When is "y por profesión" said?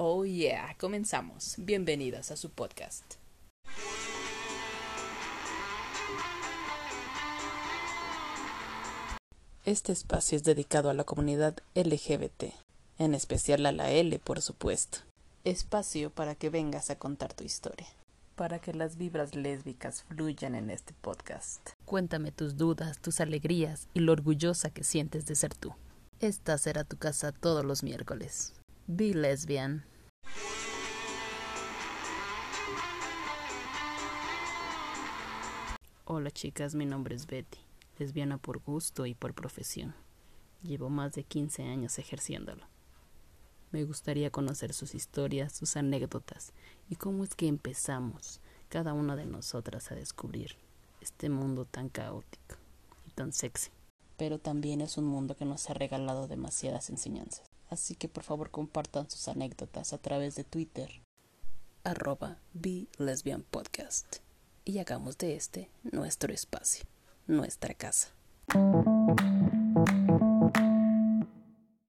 39.04-39.94